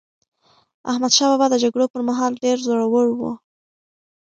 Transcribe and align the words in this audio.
احمدشاه 0.91 1.29
بابا 1.31 1.45
د 1.51 1.55
جګړو 1.63 1.85
پر 1.93 2.01
مهال 2.09 2.33
ډېر 2.43 2.57
زړور 2.67 3.07
و. 3.13 3.21